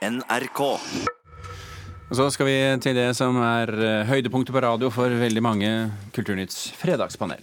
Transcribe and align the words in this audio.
NRK. 0.00 0.60
Så 2.10 2.26
skal 2.32 2.48
vi 2.48 2.56
til 2.80 2.96
det 2.96 3.10
som 3.18 3.36
er 3.44 3.70
eh, 3.76 4.06
høydepunktet 4.08 4.54
på 4.56 4.62
radio 4.64 4.88
for 4.90 5.12
veldig 5.12 5.42
mange 5.44 5.72
Kulturnytts 6.16 6.70
fredagspanel. 6.80 7.42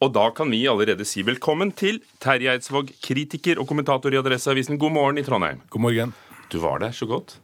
Og 0.00 0.12
da 0.14 0.28
kan 0.32 0.48
vi 0.54 0.62
allerede 0.70 1.04
si 1.04 1.24
velkommen 1.26 1.74
til 1.74 1.98
Terje 2.22 2.54
Eidsvåg, 2.54 2.94
kritiker 3.02 3.58
og 3.58 3.66
kommentator 3.68 4.14
i 4.14 4.20
Adresseavisen 4.22 4.78
God 4.78 4.94
morgen 4.94 5.18
i 5.18 5.26
Trondheim. 5.26 5.58
God 5.74 5.84
morgen. 5.88 6.14
Du 6.54 6.60
var 6.62 6.78
der 6.80 6.94
så 6.94 7.10
godt. 7.10 7.36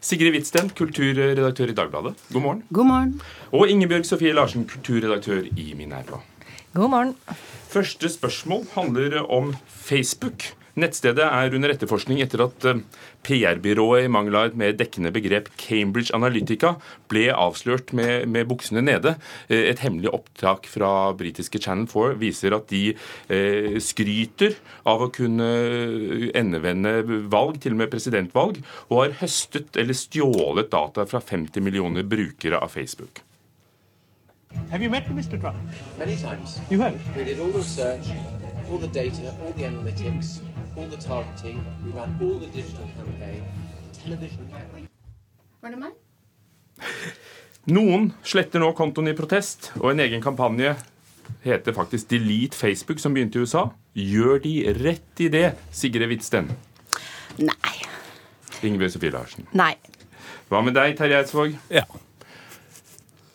Sigrid 0.00 0.36
Hvitsten, 0.36 0.70
kulturredaktør 0.78 1.74
i 1.74 1.76
Dagbladet. 1.76 2.14
God 2.30 2.46
morgen. 2.46 2.64
God 2.70 2.90
morgen. 2.94 3.20
Og 3.50 3.68
Ingebjørg 3.68 4.06
Sofie 4.06 4.38
Larsen, 4.38 4.68
kulturredaktør 4.70 5.50
i 5.50 5.72
Minerva. 5.74 6.22
God 6.78 6.94
morgen. 6.94 7.14
Første 7.74 8.08
spørsmål 8.08 8.68
handler 8.78 9.24
om 9.26 9.56
Facebook. 9.66 10.52
Nettstedet 10.72 11.24
er 11.26 11.52
under 11.52 11.68
etterforskning 11.74 12.22
etter 12.24 12.46
at 12.46 12.64
eh, 12.70 12.78
PR-byrået 13.26 14.06
i 14.06 14.12
mangel 14.12 14.38
av 14.38 14.46
et 14.48 14.54
mer 14.56 14.72
dekkende 14.76 15.10
begrep 15.12 15.50
Cambridge 15.60 16.14
Analytica 16.16 16.70
ble 17.12 17.26
avslørt 17.34 17.92
med, 17.96 18.24
med 18.32 18.48
buksene 18.48 18.80
nede. 18.84 19.18
Eh, 19.52 19.66
Et 19.72 19.82
hemmelig 19.84 20.08
opptak 20.16 20.64
fra 20.72 21.12
britiske 21.18 21.60
Channel 21.60 21.84
4 21.92 22.16
viser 22.22 22.56
at 22.56 22.72
de 22.72 22.94
eh, 22.94 23.76
skryter 23.84 24.56
av 24.88 25.04
å 25.04 25.10
kunne 25.12 25.50
endevende 26.40 26.94
valg, 27.32 27.60
til 27.60 27.76
og 27.76 27.82
med 27.82 27.92
presidentvalg, 27.92 28.62
og 28.88 29.02
har 29.02 29.18
høstet 29.20 29.76
eller 29.76 29.96
stjålet 29.96 30.72
data 30.72 31.04
fra 31.08 31.20
50 31.20 31.60
millioner 31.60 32.06
brukere 32.08 32.56
av 32.62 32.72
Facebook. 32.72 33.20
Have 34.70 34.82
you 34.82 34.90
met 34.90 35.04
Mr. 35.08 35.38
Trump? 35.40 35.56
Many 35.98 36.16
times. 36.16 36.60
You 36.70 36.80
have. 36.80 36.96
We 37.16 37.24
did 37.24 37.40
all 37.40 37.52
the 37.52 37.58
research, 37.58 38.08
all 38.70 38.78
the 38.78 38.88
data, 38.88 39.32
all 39.44 39.52
the 39.56 39.64
analytics, 39.64 40.40
all 40.76 40.88
the 40.88 40.96
targeting. 40.96 41.64
We 41.84 41.92
ran 41.92 42.16
all 42.20 42.38
the 42.38 42.46
digital 42.46 42.88
campaign, 42.96 43.44
television 44.02 44.48
campaign. 44.50 44.88
Var 45.60 45.70
det 45.70 45.78
meg? 45.78 45.92
Noen 47.70 48.08
sletter 48.26 48.62
nå 48.62 48.72
kontoen 48.74 49.12
i 49.12 49.16
protest, 49.16 49.70
og 49.78 49.92
en 49.92 50.02
egen 50.02 50.22
kampanje 50.24 50.74
heter 51.44 51.76
faktisk 51.76 52.10
Delete 52.10 52.58
Facebook, 52.58 52.98
som 52.98 53.14
begynte 53.14 53.38
i 53.38 53.44
USA. 53.44 53.68
Gjør 53.94 54.40
de 54.42 54.54
rett 54.82 55.22
i 55.22 55.28
det, 55.30 55.52
Sigrid 55.70 56.08
Hvitsten? 56.10 56.50
Nei. 57.38 57.76
Ingebjørg 58.62 58.94
Sofie 58.94 59.14
Larsen. 59.14 59.46
Nei. 59.58 59.74
Hva 60.50 60.62
med 60.64 60.74
deg, 60.76 60.96
Terje 60.98 61.20
Eidsvåg? 61.20 61.54
Ja. 61.72 61.84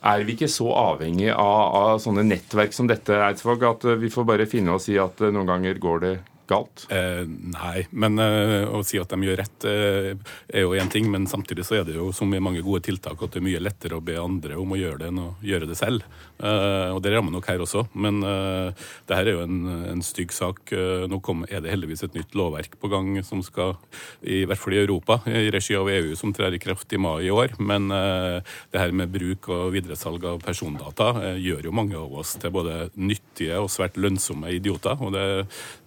Er 0.07 0.23
vi 0.23 0.35
ikke 0.35 0.49
så 0.51 0.69
avhengig 0.75 1.29
av, 1.33 1.63
av 1.77 2.01
sånne 2.03 2.23
nettverk 2.27 2.75
som 2.75 2.87
dette, 2.89 3.15
Eidsvåg, 3.29 3.63
at 3.67 3.87
eh, 3.87 3.99
vi 3.99 4.11
får 4.13 4.27
bare 4.27 4.47
finne 4.49 4.75
oss 4.75 4.87
i 4.91 4.99
at 5.01 5.23
eh, 5.23 5.33
noen 5.33 5.49
ganger 5.49 5.79
går 5.83 6.03
det 6.03 6.13
galt? 6.49 6.85
Eh, 6.93 7.23
nei, 7.27 7.85
men 7.91 8.19
eh, 8.23 8.65
å 8.67 8.83
si 8.87 8.99
at 9.01 9.11
de 9.11 9.27
gjør 9.27 9.39
rett 9.41 9.67
eh, 9.67 10.13
er 10.49 10.65
jo 10.65 10.75
én 10.77 10.91
ting, 10.91 11.09
men 11.11 11.27
samtidig 11.29 11.67
så 11.67 11.79
er 11.79 11.87
det 11.87 11.97
jo 11.97 12.09
som 12.15 12.33
i 12.33 12.43
mange 12.43 12.63
gode 12.65 12.85
tiltak 12.87 13.21
at 13.21 13.35
det 13.35 13.41
er 13.41 13.47
mye 13.49 13.63
lettere 13.63 13.97
å 13.97 14.03
be 14.03 14.17
andre 14.21 14.57
om 14.59 14.73
å 14.73 14.79
gjøre 14.79 15.01
det 15.03 15.11
enn 15.11 15.23
å 15.23 15.29
gjøre 15.45 15.69
det 15.69 15.79
selv. 15.79 16.05
Eh, 16.37 16.89
og 16.93 17.01
det 17.01 17.13
rammer 17.15 17.33
nok 17.33 17.47
her 17.49 17.61
også. 17.63 17.85
Men 17.97 18.21
eh, 18.25 18.85
det 19.09 19.17
her 19.17 19.29
er 19.29 19.37
jo 19.37 19.45
en, 19.45 19.59
en 19.93 20.03
stygg 20.05 20.33
sak. 20.35 20.61
Eh, 20.75 21.05
nå 21.09 21.19
kom, 21.25 21.45
er 21.49 21.63
det 21.63 21.73
heldigvis 21.73 22.05
et 22.05 22.17
nytt 22.17 22.37
lovverk 22.37 22.77
på 22.81 22.91
gang 22.91 23.15
som 23.25 23.41
skal, 23.45 23.75
i 24.21 24.43
hvert 24.47 24.61
fall 24.61 24.77
i 24.77 24.81
Europa, 24.83 25.19
i 25.29 25.49
regi 25.53 25.77
av 25.77 25.89
EU, 25.91 26.13
som 26.19 26.33
trer 26.35 26.55
i 26.55 26.61
kraft 26.61 26.93
i 26.93 27.01
mai 27.01 27.27
i 27.27 27.33
år. 27.33 27.57
Men 27.57 27.89
det 27.89 28.79
her 28.79 28.93
med 28.95 29.11
bruk 29.13 29.47
og 29.53 29.71
videresalg 29.73 30.25
av 30.27 30.41
persondata 30.43 31.33
gjør 31.39 31.67
jo 31.67 31.75
mange 31.75 31.97
av 31.97 32.13
oss 32.21 32.35
til 32.39 32.53
både 32.53 32.89
nyttige 32.99 33.57
og 33.61 33.71
svært 33.71 33.97
lønnsomme 33.99 34.51
idioter, 34.53 34.99
og 35.01 35.13
det 35.15 35.25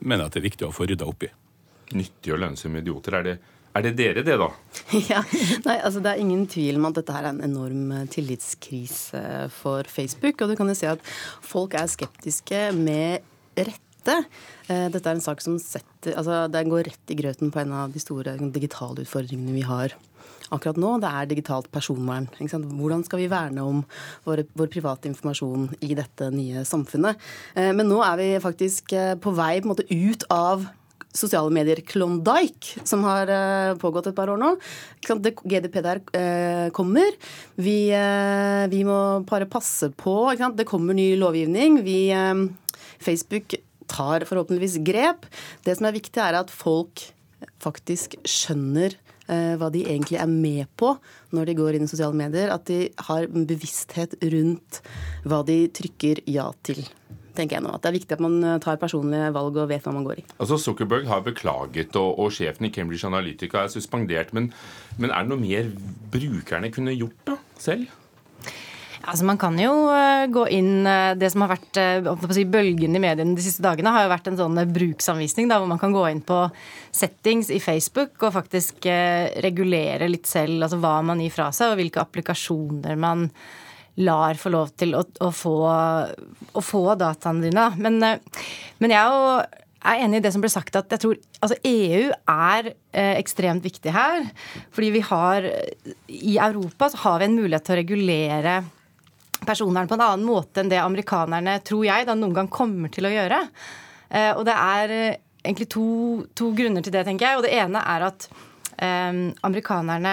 mener 0.01 0.25
jeg 0.25 0.31
at 0.31 0.37
det 0.37 0.41
er 0.41 0.49
å 0.67 0.75
få 0.75 0.89
rydda 0.91 1.09
opp 1.09 1.27
i. 1.27 1.31
Nyttige 1.97 2.37
og 2.37 2.43
lønnsomme 2.45 2.83
idioter. 2.83 3.17
Er 3.19 3.27
det, 3.27 3.37
er 3.77 3.87
det 3.87 3.93
dere, 3.99 4.25
det, 4.27 4.39
da? 4.41 4.51
Ja, 5.11 5.23
nei, 5.67 5.77
altså 5.79 6.03
Det 6.03 6.13
er 6.13 6.23
ingen 6.23 6.47
tvil 6.51 6.81
om 6.81 6.89
at 6.91 6.99
dette 7.01 7.15
her 7.15 7.29
er 7.29 7.35
en 7.35 7.45
enorm 7.47 7.93
eh, 7.97 8.09
tillitskrise 8.11 9.23
for 9.55 9.91
Facebook. 9.91 10.43
Og 10.43 10.53
du 10.53 10.59
kan 10.59 10.71
jo 10.71 10.79
si 10.79 10.89
at 10.91 11.05
folk 11.43 11.79
er 11.79 11.91
skeptiske 11.91 12.71
med 12.79 13.27
rette. 13.59 13.90
Eh, 14.09 14.87
Dette 14.93 15.07
er 15.07 15.17
en 15.17 15.25
sak 15.25 15.43
som 15.45 15.59
setter, 15.61 16.15
altså 16.17 16.47
den 16.53 16.71
går 16.73 16.87
rett 16.89 17.13
i 17.13 17.19
grøten 17.19 17.53
på 17.53 17.61
en 17.63 17.75
av 17.77 17.93
de 17.93 18.01
store 18.03 18.37
digitale 18.55 19.05
utfordringene 19.05 19.53
vi 19.57 19.67
har 19.67 19.97
akkurat 20.51 20.79
nå. 20.81 20.97
Det 21.03 21.11
er 21.11 21.29
digitalt 21.31 21.71
personvern. 21.71 22.27
Hvordan 22.41 23.05
skal 23.07 23.21
vi 23.23 23.31
verne 23.31 23.63
om 23.63 23.85
vår, 24.27 24.47
vår 24.59 24.73
private 24.73 25.11
informasjon 25.11 25.69
i 25.85 25.95
dette 25.99 26.31
nye 26.35 26.65
samfunnet? 26.65 27.21
Eh, 27.55 27.73
Men 27.73 27.89
nå 27.89 28.03
er 28.07 28.17
vi 28.21 28.29
faktisk 28.43 28.93
eh, 28.93 29.15
på 29.21 29.35
vei 29.37 29.61
på 29.61 29.73
måte 29.73 29.87
ut 29.91 30.25
av 30.31 30.67
sosiale 31.11 31.51
medier 31.51 31.81
Klondyke, 31.83 32.85
som 32.87 33.03
har 33.03 33.27
pågått 33.83 34.07
et 34.07 34.15
par 34.15 34.31
år 34.31 34.39
nå. 34.39 34.53
GDPR 35.03 35.99
kommer. 36.71 37.17
Vi, 37.59 37.91
vi 38.71 38.83
må 38.87 38.99
bare 39.27 39.49
passe 39.51 39.89
på. 39.91 40.31
Det 40.55 40.69
kommer 40.71 40.95
ny 40.95 41.17
lovgivning. 41.19 41.81
Vi, 41.83 42.13
Facebook 43.01 43.59
tar 43.91 44.27
forhåpentligvis 44.29 44.81
grep. 44.87 45.27
Det 45.67 45.77
som 45.79 45.89
er 45.91 45.97
viktig, 45.99 46.21
er 46.23 46.39
at 46.41 46.53
folk 46.55 47.09
faktisk 47.61 48.17
skjønner 48.29 48.95
eh, 49.31 49.57
hva 49.61 49.71
de 49.73 49.85
egentlig 49.89 50.21
er 50.21 50.31
med 50.31 50.69
på 50.81 50.95
når 51.37 51.51
de 51.51 51.59
går 51.59 51.77
inn 51.79 51.87
i 51.87 51.91
sosiale 51.91 52.17
medier. 52.17 52.53
At 52.55 52.67
de 52.71 52.89
har 53.09 53.29
en 53.29 53.47
bevissthet 53.49 54.17
rundt 54.33 54.81
hva 55.29 55.43
de 55.49 55.63
trykker 55.77 56.23
ja 56.31 56.51
til. 56.67 56.83
tenker 57.37 57.57
jeg 57.57 57.65
nå. 57.65 57.73
At 57.73 57.85
Det 57.85 57.91
er 57.91 57.99
viktig 57.99 58.17
at 58.17 58.25
man 58.25 58.41
eh, 58.45 58.59
tar 58.63 58.81
personlige 58.83 59.31
valg 59.37 59.57
og 59.57 59.71
vet 59.71 59.87
hva 59.87 59.95
man 59.97 60.05
går 60.09 60.21
i. 60.23 60.27
Altså 60.39 60.59
Zuckerberg 60.61 61.09
har 61.09 61.25
beklaget, 61.25 61.97
og, 61.97 62.19
og 62.19 62.33
sjefen 62.37 62.69
i 62.69 62.73
Cambridge 62.75 63.07
Analytica 63.07 63.65
er 63.65 63.73
suspendert. 63.73 64.35
Men, 64.37 64.53
men 64.99 65.15
er 65.15 65.25
det 65.25 65.33
noe 65.33 65.41
mer 65.41 65.71
brukerne 66.13 66.73
kunne 66.75 66.97
gjort 66.99 67.25
da, 67.29 67.39
selv? 67.61 67.89
Altså 69.11 69.27
Man 69.27 69.39
kan 69.43 69.57
jo 69.59 69.73
eh, 69.91 70.27
gå 70.31 70.45
inn 70.55 70.87
eh, 70.87 71.15
Det 71.19 71.31
som 71.33 71.43
har 71.45 71.53
vært 71.55 71.81
eh, 71.81 71.99
jeg 72.07 72.37
si, 72.37 72.45
bølgen 72.51 72.95
i 72.95 73.03
mediene 73.03 73.35
de 73.37 73.45
siste 73.45 73.65
dagene, 73.65 73.93
har 73.95 74.07
jo 74.07 74.13
vært 74.13 74.31
en 74.31 74.39
sånn 74.39 74.61
bruksanvisning 74.71 75.51
da, 75.51 75.59
hvor 75.59 75.71
man 75.71 75.81
kan 75.83 75.95
gå 75.95 76.05
inn 76.13 76.23
på 76.27 76.45
settings 76.95 77.51
i 77.55 77.59
Facebook 77.63 78.23
og 78.23 78.35
faktisk 78.35 78.87
regulere 79.45 80.09
litt 80.11 80.29
selv 80.31 80.67
altså 80.67 80.79
hva 80.83 80.97
man 81.07 81.21
gir 81.23 81.33
fra 81.35 81.49
seg, 81.55 81.73
og 81.73 81.81
hvilke 81.81 82.03
applikasjoner 82.03 82.99
man 82.99 83.29
lar 84.01 84.39
få 84.39 84.53
lov 84.53 84.73
til 84.79 84.95
å, 84.99 85.05
å, 85.23 85.31
få, 85.35 85.55
å 85.71 86.63
få 86.65 86.83
dataene 86.99 87.47
dine. 87.47 87.67
Men, 87.79 87.99
men 88.01 88.95
jeg 88.95 89.01
er 89.01 89.11
jo 89.15 89.35
er 89.81 90.03
enig 90.05 90.21
i 90.21 90.25
det 90.25 90.33
som 90.35 90.43
ble 90.43 90.51
sagt, 90.53 90.77
at 90.77 90.91
jeg 90.93 91.03
tror 91.03 91.21
altså 91.41 91.57
EU 91.67 92.11
er 92.13 92.73
eh, 92.73 93.15
ekstremt 93.17 93.65
viktig 93.65 93.95
her. 93.95 94.27
Fordi 94.75 94.91
vi 94.97 95.03
har 95.07 95.49
I 96.09 96.37
Europa 96.37 96.91
så 96.93 97.01
har 97.07 97.21
vi 97.21 97.31
en 97.31 97.39
mulighet 97.39 97.67
til 97.67 97.77
å 97.77 97.81
regulere 97.81 98.61
personvern 99.47 99.89
på 99.89 99.97
en 99.97 100.05
annen 100.05 100.27
måte 100.27 100.63
enn 100.63 100.71
det 100.73 100.81
amerikanerne, 100.83 101.59
tror 101.67 101.87
jeg, 101.87 102.07
da 102.09 102.17
noen 102.19 102.37
gang 102.37 102.51
kommer 102.53 102.93
til 102.93 103.09
å 103.09 103.15
gjøre. 103.15 103.41
Eh, 104.11 104.33
og 104.35 104.45
det 104.49 104.57
er 104.57 104.95
eh, 104.97 105.19
egentlig 105.43 105.71
to, 105.73 105.89
to 106.37 106.53
grunner 106.57 106.85
til 106.85 106.95
det, 106.95 107.07
tenker 107.09 107.29
jeg. 107.29 107.41
Og 107.41 107.47
det 107.47 107.57
ene 107.63 107.85
er 107.97 108.09
at 108.11 108.31
Um, 108.81 109.35
amerikanerne 109.45 110.13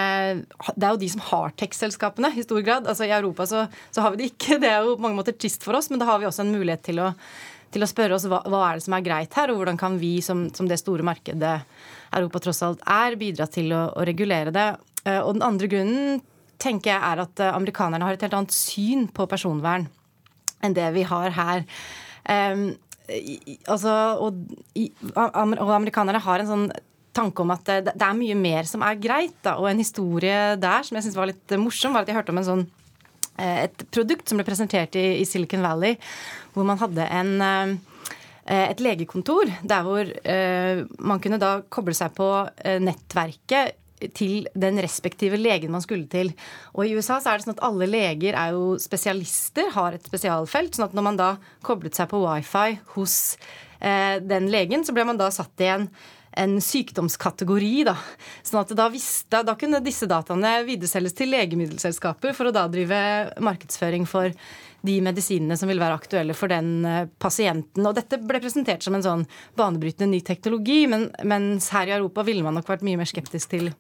Det 0.76 0.84
er 0.84 0.90
jo 0.92 1.00
de 1.00 1.08
som 1.08 1.22
har 1.30 1.54
tech-selskapene 1.56 2.34
i 2.36 2.44
stor 2.44 2.60
grad. 2.66 2.88
Altså 2.92 3.06
I 3.08 3.14
Europa 3.16 3.46
så, 3.48 3.62
så 3.96 4.04
har 4.04 4.12
vi 4.12 4.20
det 4.20 4.26
ikke. 4.34 4.58
Det 4.60 4.68
er 4.68 4.84
jo 4.84 4.98
på 4.98 5.06
mange 5.06 5.16
måter 5.16 5.38
trist 5.40 5.64
for 5.64 5.78
oss, 5.78 5.88
men 5.88 6.02
da 6.02 6.10
har 6.10 6.20
vi 6.20 6.28
også 6.28 6.44
en 6.44 6.52
mulighet 6.52 6.84
til 6.84 7.00
å, 7.00 7.14
til 7.72 7.86
å 7.86 7.88
spørre 7.88 8.18
oss 8.18 8.26
hva, 8.28 8.42
hva 8.44 8.66
er 8.66 8.76
det 8.76 8.84
som 8.84 8.98
er 8.98 9.06
greit 9.06 9.38
her, 9.40 9.54
og 9.54 9.62
hvordan 9.62 9.80
kan 9.80 9.96
vi 10.02 10.18
som, 10.26 10.50
som 10.52 10.68
det 10.68 10.82
store 10.82 11.06
markedet 11.08 11.54
Europa 12.18 12.44
tross 12.44 12.60
alt 12.68 12.84
er, 12.84 13.16
bidra 13.16 13.48
til 13.48 13.72
å, 13.72 13.86
å 13.96 14.04
regulere 14.10 14.52
det. 14.52 14.68
Uh, 15.06 15.22
og 15.22 15.38
den 15.38 15.48
andre 15.48 15.72
grunnen 15.72 16.20
tenker 16.62 16.94
jeg 16.94 16.98
er 17.12 17.22
at 17.24 17.44
eh, 17.44 17.54
amerikanerne 17.54 18.08
har 18.08 18.18
et 18.18 18.26
helt 18.26 18.36
annet 18.38 18.56
syn 18.56 19.08
på 19.14 19.28
personvern 19.30 19.88
enn 20.66 20.74
det 20.74 20.88
vi 20.96 21.06
har 21.06 21.34
her. 21.36 21.64
Um, 22.28 22.72
i, 23.08 23.38
altså, 23.70 23.94
og, 24.26 24.40
i, 24.76 24.90
og 25.14 25.70
amerikanerne 25.78 26.20
har 26.26 26.42
en 26.42 26.50
sånn 26.50 26.66
tanke 27.16 27.44
om 27.44 27.54
at 27.54 27.64
det, 27.70 27.94
det 27.94 28.04
er 28.04 28.18
mye 28.18 28.36
mer 28.38 28.68
som 28.70 28.84
er 28.86 28.98
greit. 29.02 29.38
Da. 29.46 29.56
Og 29.62 29.70
en 29.70 29.82
historie 29.82 30.58
der 30.60 30.86
som 30.86 30.98
jeg 30.98 31.08
syns 31.08 31.20
var 31.20 31.30
litt 31.30 31.56
morsom, 31.62 31.94
var 31.94 32.04
at 32.04 32.12
jeg 32.12 32.18
hørte 32.18 32.34
om 32.34 32.42
en 32.42 32.50
sånn 32.50 32.66
eh, 33.38 33.68
et 33.68 33.86
produkt 33.94 34.28
som 34.28 34.42
ble 34.42 34.48
presentert 34.50 34.98
i, 34.98 35.08
i 35.22 35.30
Silicon 35.30 35.66
Valley, 35.66 36.00
hvor 36.56 36.68
man 36.68 36.82
hadde 36.82 37.06
en 37.06 37.38
eh, 37.46 37.78
et 38.48 38.80
legekontor 38.80 39.50
der 39.68 39.82
hvor 39.84 40.08
man 41.04 41.20
kunne 41.20 41.36
da 41.36 41.50
koble 41.68 41.92
seg 41.92 42.14
på 42.16 42.30
nettverket 42.80 43.76
til 44.18 44.48
den 44.54 44.82
respektive 44.84 45.40
legen 45.40 45.74
man 45.74 45.84
skulle 45.84 46.08
til. 46.12 46.34
Og 46.76 46.86
I 46.86 46.98
USA 46.98 47.20
så 47.22 47.32
er 47.32 47.40
det 47.40 47.48
sånn 47.48 47.58
at 47.58 47.64
alle 47.66 47.88
leger 47.90 48.38
er 48.38 48.54
jo 48.58 48.76
spesialister, 48.82 49.72
har 49.74 49.98
et 49.98 50.06
spesialfelt. 50.06 50.76
sånn 50.76 50.90
at 50.90 50.98
når 50.98 51.08
man 51.10 51.18
da 51.20 51.32
koblet 51.66 51.98
seg 51.98 52.12
på 52.12 52.22
wifi 52.26 52.78
hos 52.96 53.18
eh, 53.80 54.22
den 54.22 54.52
legen, 54.54 54.86
så 54.86 54.94
ble 54.96 55.08
man 55.08 55.20
da 55.20 55.32
satt 55.34 55.66
i 55.66 55.74
en 55.74 55.90
en 56.38 56.60
sykdomskategori. 56.62 57.74
Da. 57.88 57.96
Sånn 58.46 58.62
at 58.62 58.74
da, 58.78 58.88
visste, 58.94 59.42
da 59.46 59.56
kunne 59.60 59.82
disse 59.84 60.06
dataene 60.10 60.60
videreselges 60.68 61.16
til 61.18 61.32
legemiddelselskaper 61.34 62.36
for 62.38 62.50
å 62.50 62.56
da 62.56 62.68
drive 62.72 63.00
markedsføring 63.44 64.08
for 64.10 64.34
de 64.88 65.00
medisinene 65.04 65.58
som 65.58 65.70
vil 65.72 65.82
være 65.82 65.98
aktuelle 65.98 66.36
for 66.38 66.52
den 66.52 66.86
eh, 66.86 67.10
pasienten. 67.20 67.86
Og 67.90 67.98
dette 67.98 68.22
ble 68.22 68.42
presentert 68.44 68.86
som 68.86 68.96
en 68.96 69.06
sånn 69.06 69.26
banebrytende 69.58 70.12
ny 70.14 70.22
teknologi, 70.26 70.84
men, 70.90 71.10
mens 71.28 71.72
her 71.74 71.90
i 71.90 71.98
Europa 71.98 72.26
ville 72.28 72.46
man 72.46 72.60
nok 72.60 72.70
vært 72.70 72.86
mye 72.88 73.02
mer 73.02 73.10
skeptisk 73.10 73.56
til 73.56 73.72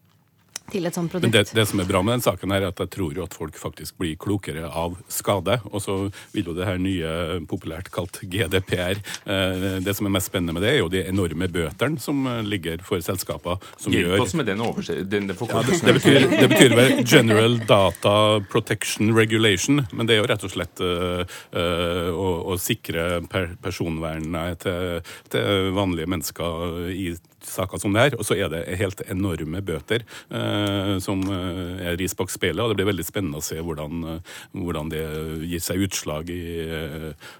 til 0.71 0.87
et 0.89 0.95
sånt 0.97 1.11
Men 1.13 1.21
produkt. 1.27 1.33
det, 1.53 1.55
det 1.57 1.65
som 1.69 1.81
er 1.81 1.87
bra 1.89 2.01
med 2.03 2.17
den 2.17 2.25
saken, 2.25 2.51
her 2.53 2.65
er 2.65 2.73
at 2.73 2.81
jeg 2.83 2.91
tror 2.93 3.15
jo 3.15 3.25
at 3.25 3.35
folk 3.37 3.57
faktisk 3.59 3.97
blir 4.01 4.17
klokere 4.19 4.67
av 4.67 4.97
skade. 5.11 5.59
Og 5.71 5.81
så 5.83 5.97
vil 6.35 6.51
jo 6.51 6.55
det 6.57 6.67
her 6.67 6.79
nye, 6.81 7.11
populært 7.47 7.89
kalt 7.93 8.19
GDPR 8.23 8.99
eh, 8.99 9.79
Det 9.83 9.93
som 9.95 10.07
er 10.09 10.13
mest 10.17 10.31
spennende 10.31 10.55
med 10.57 10.65
det, 10.65 10.73
er 10.75 10.81
jo 10.81 10.89
de 10.91 11.03
enorme 11.07 11.47
bøtene 11.51 12.01
som 12.01 12.25
eh, 12.27 12.41
ligger 12.47 12.83
for 12.87 13.03
selskaper 13.03 13.61
som 13.79 13.93
Hjelp 13.95 14.11
gjør 14.13 14.25
oss 14.25 14.35
med 14.37 14.49
den 14.49 14.63
overse- 14.65 14.97
ja, 14.97 15.03
det, 15.03 15.21
det, 15.29 15.93
betyr, 15.97 16.27
det 16.31 16.47
betyr 16.51 16.75
vel 16.77 16.93
General 17.07 17.57
Data 17.67 18.15
Protection 18.51 19.13
Regulation, 19.17 19.83
men 19.91 20.07
det 20.07 20.17
er 20.17 20.21
jo 20.21 20.27
rett 20.29 20.45
og 20.47 20.53
slett 20.53 20.83
eh, 20.83 21.23
eh, 21.57 22.09
å, 22.11 22.27
å 22.53 22.59
sikre 22.61 23.23
per, 23.31 23.53
personvernet 23.63 24.63
til, 24.65 25.01
til 25.33 25.71
vanlige 25.77 26.11
mennesker 26.11 26.91
i 26.93 27.11
saker 27.49 27.81
som 27.81 27.95
det 27.95 28.03
her. 28.05 28.17
Og 28.17 28.27
så 28.27 28.37
er 28.37 28.51
det 28.51 28.63
helt 28.79 29.01
enorme 29.09 29.61
bøter 29.65 30.03
eh, 30.03 30.93
som 31.03 31.23
eh, 31.31 31.87
er 31.91 31.97
ris 31.99 32.15
bak 32.17 32.31
speilet, 32.33 32.61
og 32.63 32.71
det 32.71 32.79
blir 32.79 32.89
veldig 32.91 33.05
spennende 33.07 33.41
å 33.41 33.45
se 33.45 33.59
hvordan, 33.63 34.03
eh, 34.13 34.35
hvordan 34.57 34.91
det 34.93 35.03
gir 35.47 35.63
seg 35.63 35.85
utslag 35.87 36.31
i, 36.33 36.43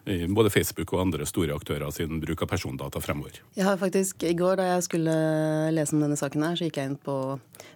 i 0.07 0.19
både 0.27 0.54
Facebook 0.54 0.94
og 0.95 1.06
andre 1.07 1.27
store 1.30 1.56
aktører 1.57 1.94
sin 1.95 2.21
bruk 2.24 2.45
av 2.45 2.51
persondata 2.51 3.01
fremover. 3.04 3.42
Jeg 3.57 3.68
har 3.68 3.80
faktisk, 3.81 4.25
I 4.27 4.36
går 4.38 4.59
da 4.62 4.71
jeg 4.74 4.88
skulle 4.88 5.18
lese 5.75 5.95
om 5.95 6.04
denne 6.04 6.19
saken, 6.19 6.45
her, 6.48 6.57
så 6.59 6.68
gikk 6.68 6.81
jeg 6.81 6.92
inn 6.92 7.00
på 7.01 7.18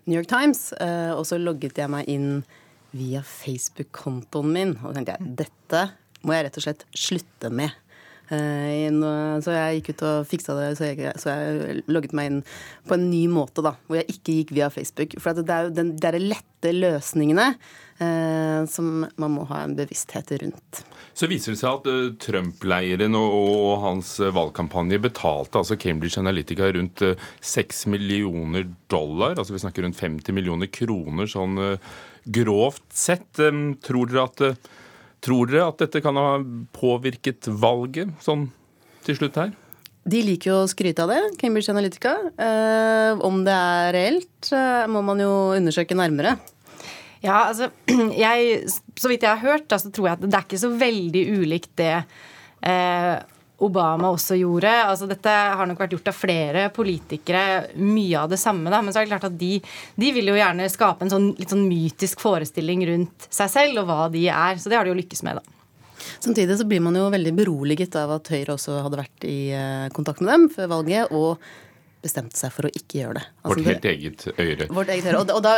New 0.07 0.17
York 0.17 0.29
Times. 0.29 0.69
Og 1.17 1.23
så 1.27 1.37
logget 1.41 1.79
jeg 1.81 1.91
meg 1.91 2.09
inn 2.11 2.43
via 2.95 3.21
Facebook-kontoen 3.25 4.53
min. 4.53 4.75
Og 4.85 4.95
tenkte 4.95 5.17
jeg 5.17 5.35
dette 5.43 5.83
må 6.25 6.35
jeg 6.35 6.47
rett 6.47 6.59
og 6.59 6.65
slett 6.65 6.85
slutte 6.97 7.51
med. 7.53 7.73
Eh, 8.31 8.87
og- 8.95 9.43
Så 9.43 9.51
jeg 9.51 9.81
gikk 9.81 9.89
ut 9.95 10.03
og 10.07 10.25
fiksa 10.27 10.55
det, 10.55 10.77
så 10.77 10.87
jeg, 10.95 11.13
så 11.19 11.33
jeg 11.35 11.83
logget 11.87 12.13
meg 12.13 12.31
inn 12.31 12.43
på 12.87 12.93
en 12.95 13.09
ny 13.11 13.25
måte, 13.27 13.61
da. 13.63 13.75
Hvor 13.87 13.97
jeg 13.99 14.07
ikke 14.07 14.35
gikk 14.39 14.51
via 14.55 14.69
Facebook. 14.69 15.15
For 15.19 15.33
det 15.33 15.49
er 15.49 15.67
jo 15.67 15.75
den, 15.75 15.95
det 15.97 16.11
de 16.15 16.19
lette 16.31 16.71
løsningene 16.77 17.55
eh, 17.99 18.65
som 18.69 19.05
man 19.17 19.31
må 19.35 19.45
ha 19.49 19.63
en 19.65 19.75
bevissthet 19.75 20.31
rundt. 20.41 20.83
Så 21.17 21.27
viser 21.27 21.51
det 21.55 21.59
seg 21.59 21.81
at 21.81 21.87
eh, 21.91 22.11
Trump-leiren 22.23 23.15
og, 23.17 23.33
og 23.35 23.81
hans 23.83 24.13
eh, 24.23 24.31
valgkampanje 24.31 25.01
betalte 25.03 25.59
altså 25.59 25.77
Cambridge 25.81 26.21
Analytica 26.21 26.69
rundt 26.75 27.01
eh, 27.01 27.15
6 27.41 27.87
millioner 27.91 28.69
dollar. 28.91 29.35
Altså 29.35 29.53
vi 29.57 29.63
snakker 29.63 29.83
rundt 29.87 29.99
50 29.99 30.31
millioner 30.37 30.71
kroner 30.71 31.27
sånn 31.27 31.57
eh, 31.59 31.91
grovt 32.31 32.85
sett. 32.93 33.27
Eh, 33.41 33.59
Tror 33.83 34.07
dere 34.11 34.23
at, 34.29 34.41
eh, 34.41 34.77
tror 35.21 35.49
dere 35.49 35.67
at 35.69 35.81
dette 35.83 36.01
kan 36.03 36.17
ha 36.17 36.29
påvirket 36.75 37.49
valget 37.61 38.13
sånn 38.23 38.47
til 39.05 39.17
slutt 39.17 39.37
her? 39.41 39.51
De 40.01 40.23
liker 40.25 40.49
jo 40.49 40.55
å 40.63 40.69
skryte 40.69 41.03
av 41.03 41.11
det, 41.13 41.19
Cambridge 41.37 41.69
Analytica. 41.69 42.15
Eh, 42.33 43.21
om 43.21 43.43
det 43.45 43.53
er 43.53 43.91
reelt, 43.93 44.49
eh, 44.49 44.87
må 44.89 45.03
man 45.05 45.21
jo 45.21 45.29
undersøke 45.53 45.97
nærmere. 45.97 46.39
Ja, 47.21 47.51
altså, 47.51 47.69
jeg, 48.17 48.63
Så 48.97 49.11
vidt 49.11 49.21
jeg 49.27 49.29
har 49.29 49.43
hørt, 49.43 49.67
da, 49.69 49.77
så 49.77 49.93
tror 49.93 50.09
jeg 50.09 50.17
at 50.17 50.25
det 50.25 50.33
er 50.33 50.47
ikke 50.47 50.63
så 50.63 50.71
veldig 50.73 51.23
ulikt 51.37 51.75
det 51.77 51.93
eh, 52.65 53.21
Obama 53.61 54.11
også 54.13 54.37
gjorde. 54.39 54.71
Altså, 54.87 55.07
dette 55.09 55.29
har 55.31 55.69
nok 55.69 55.79
vært 55.83 55.95
gjort 55.95 56.11
av 56.11 56.17
flere 56.17 56.67
politikere, 56.73 57.43
mye 57.77 58.23
av 58.23 58.31
det 58.33 58.39
samme. 58.41 58.71
Da. 58.73 58.81
Men 58.81 58.93
så 58.93 59.01
er 59.01 59.07
det 59.07 59.13
klart 59.13 59.29
at 59.29 59.39
de, 59.39 59.53
de 60.01 60.11
vil 60.15 60.31
jo 60.31 60.37
gjerne 60.37 60.69
skape 60.71 61.05
en 61.05 61.13
sånn, 61.13 61.31
litt 61.39 61.53
sånn 61.53 61.67
mytisk 61.69 62.23
forestilling 62.23 62.85
rundt 62.89 63.27
seg 63.29 63.51
selv 63.53 63.83
og 63.83 63.89
hva 63.89 64.05
de 64.13 64.27
er. 64.27 64.61
Så 64.61 64.71
det 64.71 64.79
har 64.79 64.87
de 64.87 64.93
jo 64.95 64.99
lykkes 65.01 65.25
med, 65.27 65.41
da. 65.41 65.57
Samtidig 66.21 66.57
så 66.57 66.65
blir 66.65 66.81
man 66.83 66.97
jo 66.97 67.09
veldig 67.13 67.33
beroliget 67.37 67.95
av 67.99 68.15
at 68.17 68.29
Høyre 68.33 68.55
også 68.55 68.79
hadde 68.85 68.99
vært 68.99 69.25
i 69.29 69.39
eh, 69.53 69.89
kontakt 69.93 70.21
med 70.21 70.33
dem 70.33 70.47
før 70.53 70.71
valget, 70.75 71.13
og 71.13 71.37
bestemte 72.01 72.35
seg 72.37 72.51
for 72.51 72.67
å 72.67 72.71
ikke 72.73 72.99
gjøre 73.01 73.13
det. 73.19 73.23
Altså, 73.43 73.47
Vårt 73.51 73.57
det- 73.57 73.67
helt 73.71 73.85
eget 73.85 74.25
øyre. 74.37 74.67
Vårt 74.73 74.89
eget 74.89 75.05
øyre, 75.05 75.19
Og, 75.19 75.27
det- 75.27 75.35
og, 75.35 75.43
da, 75.43 75.53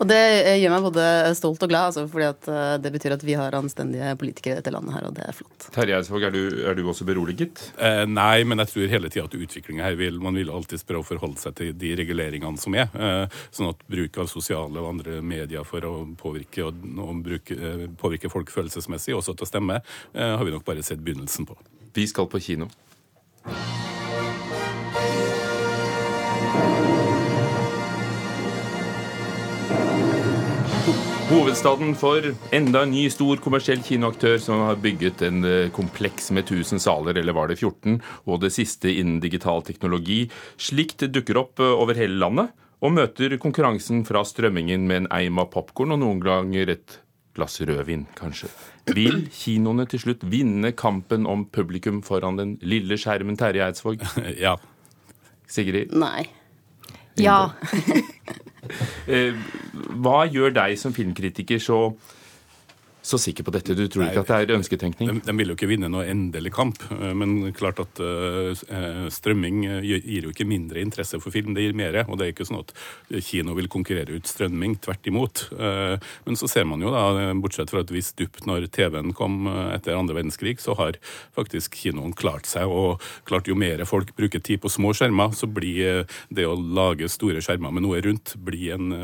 og 0.00 0.08
det 0.08 0.20
eh, 0.46 0.58
gjør 0.62 0.70
meg 0.70 0.82
både 0.88 1.34
stolt 1.36 1.62
og 1.62 1.68
glad, 1.68 1.86
altså, 1.92 2.06
fordi 2.08 2.24
at 2.28 2.48
eh, 2.48 2.76
det 2.78 2.92
betyr 2.92 3.12
at 3.12 3.22
vi 3.22 3.34
har 3.34 3.52
anstendige 3.52 4.16
politikere 4.18 4.56
i 4.56 4.60
dette 4.62 4.72
landet 4.72 4.94
her, 4.94 5.06
og 5.08 5.14
det 5.14 5.24
er 5.28 5.32
flott. 5.32 5.68
Terje 5.72 5.96
Eidsvåg, 5.98 6.22
er, 6.24 6.30
du- 6.30 6.64
er 6.70 6.74
du 6.74 6.82
også 6.88 7.04
beroliget? 7.04 7.62
Eh, 7.78 8.04
nei, 8.06 8.42
men 8.44 8.58
jeg 8.58 8.68
tror 8.72 8.88
hele 8.88 9.08
tida 9.12 9.24
at 9.28 9.36
utviklinga 9.36 9.82
her 9.84 9.94
vil 9.96 10.18
Man 10.22 10.34
vil 10.34 10.50
alltid 10.50 10.82
prøve 10.86 11.02
å 11.02 11.10
forholde 11.12 11.38
seg 11.38 11.54
til 11.54 11.72
de 11.74 11.94
reguleringene 11.96 12.58
som 12.58 12.74
er. 12.74 12.88
Eh, 12.94 13.26
sånn 13.52 13.68
at 13.70 13.76
bruk 13.90 14.16
av 14.18 14.28
sosiale 14.32 14.78
og 14.80 14.88
andre 14.94 15.20
medier 15.22 15.64
for 15.64 15.80
å 15.80 15.92
påvirke, 16.16 16.64
og, 16.66 16.74
og 16.98 17.22
bruke, 17.22 17.52
eh, 17.52 17.86
påvirke 18.00 18.30
folk 18.30 18.48
følelsesmessig, 18.50 19.14
også 19.14 19.36
til 19.36 19.44
å 19.46 19.50
stemme, 19.50 19.80
eh, 20.14 20.36
har 20.36 20.44
vi 20.44 20.50
nok 20.50 20.64
bare 20.64 20.82
sett 20.82 21.02
begynnelsen 21.04 21.46
på. 21.46 21.56
Vi 21.94 22.06
skal 22.06 22.26
på 22.26 22.40
kino. 22.40 22.70
Hovedstaden 31.30 31.94
for 31.94 32.24
enda 32.50 32.82
en 32.82 32.90
ny 32.90 33.04
stor 33.12 33.38
kommersiell 33.44 33.82
kinoaktør 33.84 34.40
som 34.42 34.64
har 34.66 34.80
bygget 34.82 35.22
en 35.26 35.44
eh, 35.46 35.68
kompleks 35.74 36.30
med 36.34 36.48
1000 36.48 36.82
saler, 36.82 37.18
eller 37.20 37.36
var 37.36 37.50
det 37.50 37.60
14, 37.60 38.00
og 38.26 38.40
det 38.42 38.50
siste 38.54 38.90
innen 38.90 39.20
digital 39.22 39.62
teknologi. 39.66 40.24
Slikt 40.60 41.06
dukker 41.14 41.38
opp 41.40 41.62
eh, 41.62 41.76
over 41.84 41.98
hele 41.98 42.18
landet, 42.18 42.50
og 42.82 42.96
møter 42.96 43.36
konkurransen 43.40 44.02
fra 44.08 44.24
strømmingen 44.26 44.88
med 44.88 45.04
en 45.04 45.10
eim 45.14 45.38
av 45.38 45.52
popkorn 45.54 45.94
og 45.94 46.02
noen 46.02 46.20
ganger 46.24 46.74
et 46.74 46.98
glass 47.36 47.60
rødvin, 47.62 48.08
kanskje. 48.18 48.50
Vil 48.92 49.26
kinoene 49.32 49.86
til 49.88 50.02
slutt 50.02 50.26
vinne 50.28 50.74
kampen 50.76 51.28
om 51.30 51.46
publikum 51.54 52.02
foran 52.04 52.40
den 52.40 52.56
lille 52.66 52.98
skjermen, 53.00 53.38
Terje 53.40 53.70
Eidsvåg? 53.70 54.02
ja. 54.46 54.56
Sigrid? 55.46 55.94
Nei. 55.94 56.26
Ja. 57.20 57.52
Eh, 59.10 59.34
hva 59.98 60.22
gjør 60.30 60.54
deg 60.54 60.76
som 60.78 60.94
filmkritiker 60.94 61.58
så, 61.62 61.78
så 63.02 63.18
sikker 63.18 63.44
på 63.44 63.50
dette? 63.54 63.74
Du 63.74 63.82
tror 63.90 64.06
ikke 64.06 64.22
at 64.22 64.30
det 64.30 64.36
er 64.38 64.56
ønsketenkning? 64.56 65.08
De, 65.10 65.22
de 65.26 65.34
vil 65.40 65.50
jo 65.50 65.56
ikke 65.56 65.68
vinne 65.70 65.90
noe 65.90 66.06
endelig 66.06 66.52
kamp, 66.54 66.78
eh, 66.94 67.10
men 67.18 67.50
klart 67.56 67.82
at 67.82 67.98
eh, 67.98 69.08
strømming 69.10 69.64
gir 69.82 70.28
jo 70.28 70.30
ikke 70.30 70.46
mindre 70.46 70.82
interesse 70.82 71.18
for 71.22 71.34
film, 71.34 71.56
det 71.56 71.66
gir 71.66 71.74
mer. 71.76 71.98
Og 72.06 72.20
det 72.20 72.28
er 72.28 72.34
ikke 72.34 72.46
sånn 72.46 72.60
at 72.62 72.70
kino 73.26 73.56
vil 73.58 73.68
konkurrere 73.72 74.14
ut 74.14 74.30
strømming, 74.30 74.78
tvert 74.82 75.08
imot. 75.10 75.44
Uh, 75.52 75.98
Men 76.24 76.36
så 76.38 76.46
ser 76.48 76.64
man 76.68 76.80
jo 76.80 76.92
da, 76.94 77.32
bortsett 77.38 77.70
fra 77.72 77.82
et 77.82 77.90
visst 77.92 78.16
dupp 78.20 78.38
når 78.46 78.68
TV-en 78.72 79.12
kom 79.16 79.48
etter 79.50 79.96
andre 79.98 80.16
verdenskrig, 80.16 80.54
så 80.62 80.76
har 80.78 80.98
faktisk 81.36 81.74
kinoen 81.82 82.14
klart 82.16 82.46
seg. 82.48 82.70
Og 82.70 83.02
klart 83.28 83.50
jo 83.50 83.56
mer 83.58 83.82
folk 83.88 84.14
bruker 84.16 84.42
tid 84.44 84.62
på 84.62 84.70
små 84.72 84.92
skjermer, 84.96 85.34
så 85.36 85.48
blir 85.50 86.06
det 86.30 86.46
å 86.46 86.54
lage 86.54 87.10
store 87.12 87.42
skjermer 87.44 87.74
med 87.74 87.84
noe 87.86 88.00
rundt, 88.04 88.36
blir 88.38 88.76
en, 88.76 88.94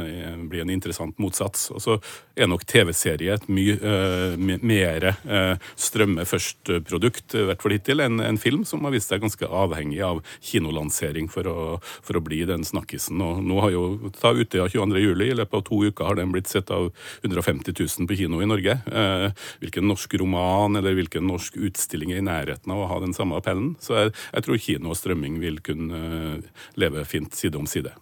blir 0.51 0.65
en 0.65 0.73
interessant 0.73 1.19
motsats. 1.23 1.69
Og 1.75 1.82
så 1.84 1.99
er 2.39 2.51
nok 2.51 2.67
TV-serie 2.69 3.39
et 3.39 3.49
mye 3.53 3.79
mer 3.89 5.05
strømmeførstprodukt, 5.09 5.89
strømme 5.89 6.25
først-produkt, 6.29 7.35
i 7.35 7.45
hvert 7.49 7.63
fall 7.63 7.75
hittil, 7.75 8.03
enn 8.05 8.23
en 8.23 8.39
film 8.41 8.65
som 8.69 8.85
har 8.87 8.95
vist 8.95 9.11
seg 9.11 9.23
ganske 9.23 9.47
avhengig 9.47 10.01
av 10.05 10.21
kinolansering 10.45 11.29
for 11.33 11.49
å, 11.51 11.57
for 12.05 12.19
å 12.19 12.25
bli 12.25 12.43
den 12.49 12.65
snakkisen. 12.67 13.21
Og 13.25 13.43
nå 13.45 13.61
har 13.65 13.75
jo 13.75 14.13
ta 14.19 14.33
Utøya 14.37 14.69
22. 14.71 15.03
juli, 15.03 15.31
i 15.31 15.37
løpet 15.39 15.61
av 15.61 15.65
to 15.69 15.81
uker 15.89 16.09
har 16.09 16.19
den 16.19 16.33
blitt 16.35 16.51
sett 16.51 16.73
av 16.75 16.91
150 17.23 17.75
000 17.75 18.09
på 18.09 18.19
kino 18.19 18.43
i 18.43 18.49
Norge. 18.49 18.79
Eh, 18.87 19.29
hvilken 19.63 19.89
norsk 19.89 20.19
roman 20.21 20.79
eller 20.79 20.97
hvilken 20.99 21.27
norsk 21.29 21.59
utstilling 21.69 22.15
er 22.15 22.23
i 22.23 22.27
nærheten 22.29 22.75
av 22.75 22.85
å 22.85 22.91
ha 22.93 23.01
den 23.05 23.17
samme 23.17 23.39
appellen? 23.39 23.75
Så 23.83 23.97
jeg, 23.99 24.17
jeg 24.33 24.47
tror 24.47 24.63
kino 24.69 24.93
og 24.93 25.01
strømming 25.01 25.41
vil 25.43 25.63
kunne 25.65 26.05
eh, 26.39 26.69
leve 26.81 27.07
fint 27.09 27.35
side 27.35 27.59
om 27.59 27.69
side. 27.69 27.95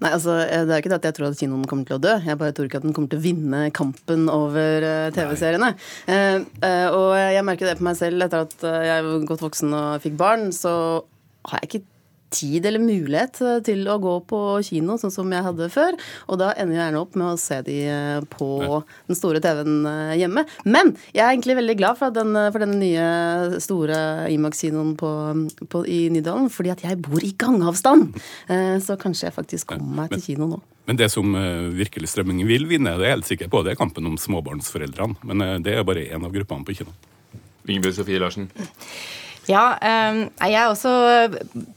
Nei, 0.00 0.10
altså, 0.16 0.38
eh, 0.46 0.64
Det 0.64 0.72
er 0.72 0.80
ikke 0.80 0.92
det 0.94 1.00
at 1.00 1.08
jeg 1.10 1.16
tror 1.18 1.28
at 1.28 1.40
kinoen 1.40 1.66
kommer 1.68 1.84
til 1.88 1.98
å 1.98 2.02
dø. 2.02 2.14
Jeg 2.24 2.40
bare 2.40 2.54
tror 2.56 2.68
ikke 2.68 2.80
at 2.80 2.86
den 2.86 2.94
kommer 2.96 3.12
til 3.12 3.20
å 3.20 3.24
vinne 3.26 3.62
kampen 3.76 4.28
over 4.32 4.86
eh, 4.86 5.10
TV-seriene. 5.12 5.74
Eh, 6.08 6.88
og 6.88 7.12
jeg 7.18 7.44
merker 7.44 7.68
det 7.68 7.78
på 7.80 7.84
meg 7.84 7.98
selv 8.00 8.24
etter 8.24 8.46
at 8.46 8.56
jeg 8.64 8.94
er 8.96 9.26
godt 9.28 9.44
voksen 9.44 9.76
og 9.76 10.04
fikk 10.04 10.16
barn, 10.20 10.48
så 10.56 10.72
har 11.50 11.60
jeg 11.60 11.68
ikke 11.68 11.89
tid 12.30 12.66
eller 12.66 12.82
mulighet 12.82 13.40
eh, 13.44 13.58
til 13.66 13.84
å 13.90 13.98
gå 14.02 14.14
på 14.30 14.40
kino 14.66 14.96
sånn 15.00 15.12
som 15.14 15.32
jeg 15.34 15.44
hadde 15.46 15.68
før. 15.72 15.98
Og 16.30 16.40
da 16.40 16.52
ender 16.54 16.76
jeg 16.76 16.84
gjerne 16.84 17.02
opp 17.02 17.18
med 17.18 17.32
å 17.32 17.40
se 17.40 17.60
de 17.66 17.78
eh, 17.90 18.22
på 18.32 18.50
den 19.10 19.18
store 19.18 19.42
TV-en 19.44 19.78
eh, 19.90 20.14
hjemme. 20.22 20.46
Men 20.64 20.94
jeg 21.10 21.24
er 21.24 21.34
egentlig 21.34 21.58
veldig 21.60 21.76
glad 21.80 22.00
for, 22.00 22.10
at 22.10 22.18
den, 22.18 22.38
for 22.50 22.64
denne 22.64 22.80
nye 22.80 23.60
store 23.62 24.00
Imax-kinoen 24.32 24.96
på, 25.00 25.12
på, 25.72 25.84
i 25.90 26.00
Nydalen, 26.12 26.50
fordi 26.52 26.74
at 26.74 26.84
jeg 26.86 27.00
bor 27.02 27.22
i 27.24 27.32
gangavstand. 27.40 28.16
Så 28.84 28.96
kanskje 29.00 29.28
jeg 29.28 29.34
faktisk 29.36 29.70
kommer 29.72 30.02
meg 30.02 30.14
til 30.14 30.22
kino 30.24 30.48
nå. 30.50 30.58
Men 30.88 30.98
det 30.98 31.10
som 31.12 31.34
virkelig 31.76 32.10
strømmingen 32.10 32.48
vil 32.48 32.66
vinne, 32.70 32.96
det 32.98 33.06
er 33.06 33.12
jeg 33.12 33.18
helt 33.18 33.30
sikker 33.30 33.50
på, 33.52 33.62
det 33.64 33.74
er 33.74 33.80
kampen 33.80 34.08
om 34.10 34.18
småbarnsforeldrene. 34.20 35.20
Men 35.28 35.64
det 35.64 35.76
er 35.76 35.86
bare 35.86 36.06
én 36.08 36.26
av 36.26 36.34
gruppene 36.34 36.66
på 36.66 36.80
kino. 36.80 36.94
Ingebjørg 37.68 38.00
Sofie 38.00 38.22
Larsen? 38.22 38.48
Ja, 39.48 39.64
jeg 39.80 40.56
er 40.58 40.68
også 40.68 40.90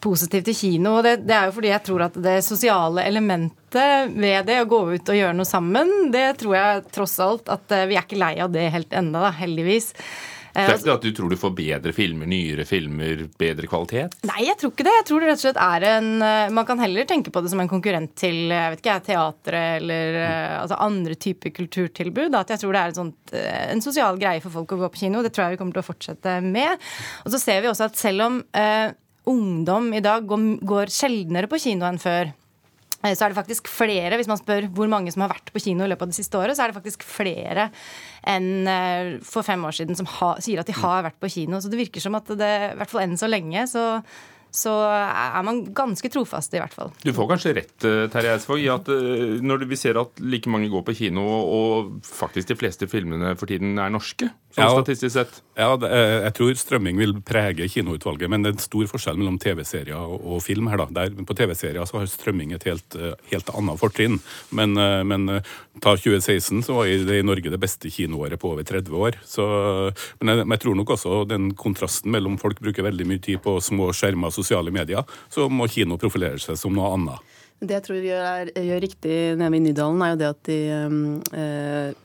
positiv 0.03 0.43
til 0.46 0.58
kino. 0.58 0.98
og 1.00 1.05
det, 1.05 1.32
er 1.32 1.48
jo 1.48 1.55
fordi 1.55 1.72
jeg 1.72 1.84
tror 1.88 2.05
at 2.10 2.20
det 2.20 2.36
sosiale 2.46 3.05
elementet 3.08 4.12
ved 4.13 4.46
det, 4.50 4.60
å 4.62 4.70
gå 4.70 4.82
ut 4.93 5.10
og 5.10 5.17
gjøre 5.17 5.38
noe 5.38 5.48
sammen, 5.48 6.12
det 6.13 6.27
tror 6.41 6.58
jeg 6.58 6.84
tross 6.93 7.15
alt 7.24 7.50
at 7.50 7.74
eh, 7.74 7.88
vi 7.89 7.98
er 7.98 8.05
ikke 8.05 8.20
lei 8.22 8.36
av 8.43 8.51
det 8.53 8.67
helt 8.74 8.93
ennå, 8.93 9.24
heldigvis. 9.39 9.93
Det 10.53 10.63
er 10.63 10.75
ikke 10.77 10.86
det 10.86 10.93
at 10.93 11.05
du 11.05 11.15
tror 11.17 11.31
du 11.33 11.38
får 11.39 11.53
bedre 11.57 11.93
filmer, 11.95 12.29
nyere 12.29 12.65
filmer, 12.69 13.24
bedre 13.39 13.69
kvalitet? 13.69 14.17
Nei, 14.29 14.43
jeg 14.45 14.60
tror 14.62 14.74
ikke 14.74 14.86
det. 14.86 14.95
Jeg 15.00 15.07
tror 15.10 15.24
det 15.24 15.29
rett 15.31 15.41
og 15.41 15.45
slett 15.48 15.62
er 15.65 15.86
en 15.89 16.10
Man 16.53 16.67
kan 16.67 16.81
heller 16.83 17.07
tenke 17.10 17.33
på 17.33 17.41
det 17.41 17.50
som 17.53 17.63
en 17.63 17.72
konkurrent 17.72 18.13
til 18.19 18.53
jeg 18.53 18.74
vet 18.75 18.83
ikke, 18.83 18.98
teatret 19.07 19.81
eller 19.81 20.19
mm. 20.19 20.60
altså 20.62 20.79
andre 20.86 21.17
typer 21.17 21.55
kulturtilbud. 21.57 22.38
At 22.38 22.53
jeg 22.53 22.62
tror 22.62 22.75
det 22.75 22.83
er 22.83 22.93
en, 22.93 23.00
sånt, 23.00 23.33
en 23.33 23.83
sosial 23.83 24.22
greie 24.22 24.43
for 24.43 24.53
folk 24.53 24.75
å 24.75 24.81
gå 24.83 24.91
på 24.93 25.03
kino. 25.05 25.24
Det 25.25 25.33
tror 25.33 25.48
jeg 25.48 25.55
vi 25.55 25.63
kommer 25.63 25.77
til 25.79 25.83
å 25.83 25.89
fortsette 25.89 26.38
med. 26.45 26.86
Og 27.25 27.33
så 27.33 27.41
ser 27.41 27.63
vi 27.63 27.72
også 27.72 27.89
at 27.89 28.00
selv 28.00 28.27
om 28.27 28.39
eh, 28.53 28.93
ungdom 29.29 29.89
i 29.98 30.03
dag 30.05 30.27
går, 30.29 30.48
går 30.62 30.93
sjeldnere 30.93 31.50
på 31.50 31.62
kino 31.65 31.89
enn 31.89 32.01
før, 32.01 32.33
Eh, 32.33 32.42
så 33.03 33.25
er 33.25 33.33
det 33.33 33.39
faktisk 33.39 33.67
flere, 33.67 34.15
hvis 34.15 34.29
man 34.31 34.39
spør 34.39 34.69
hvor 34.72 34.88
mange 34.91 35.12
som 35.12 35.25
har 35.25 35.33
vært 35.33 35.51
på 35.51 35.62
kino 35.65 35.83
i 35.83 35.89
løpet 35.91 36.07
av 36.07 36.13
det 36.13 36.17
siste 36.17 36.39
året, 36.39 36.55
så 36.55 36.63
er 36.63 36.72
det 36.72 36.77
faktisk 36.77 37.03
flere 37.03 37.67
enn 38.31 38.69
eh, 38.72 39.10
for 39.27 39.43
fem 39.43 39.63
år 39.67 39.75
siden 39.75 40.00
som 40.00 40.07
ha, 40.19 40.36
sier 40.43 40.62
at 40.62 40.69
de 40.69 40.77
har 40.77 41.03
vært 41.10 41.19
på 41.19 41.31
kino. 41.33 41.60
Så 41.60 41.72
det 41.72 41.81
virker 41.81 42.03
som 42.03 42.15
at 42.15 42.31
det, 42.31 42.53
i 42.72 42.77
hvert 42.79 42.93
fall 42.93 43.03
enn 43.03 43.19
så 43.19 43.27
lenge, 43.27 43.65
så 43.67 43.83
så 44.53 44.74
er 44.86 45.41
man 45.45 45.63
ganske 45.74 46.10
trofast, 46.13 46.53
i 46.53 46.62
hvert 46.62 46.75
fall. 46.75 46.91
Du 47.01 47.10
får 47.15 47.29
kanskje 47.31 47.55
rett, 47.57 47.75
eh, 47.89 48.05
Terje 48.13 48.36
Eidsvåg, 48.36 48.62
i 48.62 48.69
at 48.69 48.91
når 49.41 49.65
vi 49.69 49.79
ser 49.79 49.98
at 49.98 50.22
like 50.22 50.51
mange 50.51 50.69
går 50.69 50.86
på 50.86 50.95
kino, 51.03 51.24
og 51.25 51.98
faktisk 52.05 52.51
de 52.51 52.60
fleste 52.60 52.89
filmene 52.91 53.33
for 53.39 53.50
tiden 53.50 53.79
er 53.81 53.89
norske, 53.93 54.29
sånn 54.53 54.67
ja, 54.67 54.69
statistisk 54.77 55.15
sett? 55.15 55.41
Ja, 55.57 55.72
jeg 55.81 56.33
tror 56.38 56.53
strømming 56.57 57.01
vil 57.01 57.15
prege 57.25 57.65
kinoutvalget, 57.72 58.29
men 58.29 58.45
det 58.45 58.51
er 58.51 58.57
en 58.57 58.63
stor 58.63 58.86
forskjell 58.91 59.17
mellom 59.17 59.39
TV-serier 59.41 59.98
og, 59.98 60.38
film 60.45 60.69
her. 60.69 60.83
da. 60.83 60.88
Der, 61.01 61.25
på 61.25 61.38
TV-serier 61.38 61.89
så 61.89 62.01
har 62.01 62.10
strømming 62.10 62.53
et 62.53 62.65
helt, 62.69 62.98
helt 63.31 63.50
annet 63.53 63.81
fortrinn. 63.81 64.19
Men, 64.53 64.77
men, 65.10 65.41
ta 65.81 65.95
2016, 65.98 66.62
så 66.67 66.77
var 66.77 66.86
det 66.86 67.17
i 67.19 67.25
Norge 67.25 67.50
det 67.50 67.60
beste 67.62 67.89
kinoåret 67.93 68.39
på 68.41 68.51
over 68.53 68.65
30 68.67 68.93
år. 68.93 69.17
Så, 69.25 69.45
men, 70.22 70.29
jeg, 70.33 70.45
men, 70.45 70.55
jeg, 70.55 70.63
tror 70.65 70.77
nok 70.77 70.93
også 70.95 71.24
den 71.29 71.50
kontrasten 71.57 72.13
mellom 72.13 72.38
folk 72.41 72.62
bruker 72.63 72.86
veldig 72.86 73.07
mye 73.10 73.24
tid 73.24 73.41
på 73.43 73.57
små 73.63 73.89
skjermer 73.95 74.29
og 74.29 74.38
sosiale 74.43 74.73
medier, 74.75 75.07
så 75.31 75.47
må 75.50 75.69
kino 75.71 75.97
profilere 76.01 76.41
seg 76.43 76.59
som 76.59 76.75
noe 76.75 76.91
annet. 76.93 77.33
Det 77.63 77.77
jeg 77.77 77.85
tror 77.85 78.03
gjør, 78.03 78.50
gjør 78.59 78.81
riktig 78.83 79.17
nede 79.39 79.55
i 79.55 79.62
Nydalen, 79.63 80.01
er 80.03 80.13
jo 80.13 80.19
det 80.19 80.31
at 80.33 80.47
de 80.50 80.57
øh, 81.39 82.01